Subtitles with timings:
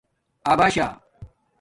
[0.51, 0.77] اَباشݳ